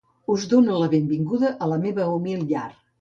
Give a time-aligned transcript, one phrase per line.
[0.35, 2.69] Us dono la benvinguda a la meva humil llar.